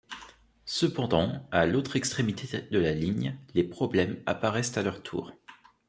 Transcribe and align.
Cependant, 0.65 1.47
à 1.51 1.67
l’autre 1.67 1.95
extrémité 1.95 2.63
de 2.71 2.79
la 2.79 2.91
ligne, 2.95 3.37
les 3.53 3.63
problèmes 3.63 4.17
apparaissent 4.25 4.75
à 4.75 4.81
leur 4.81 5.03
tour. 5.03 5.31